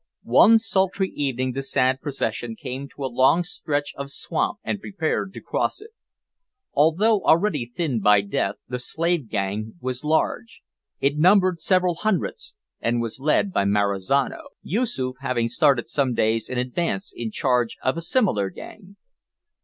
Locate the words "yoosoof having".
14.63-15.47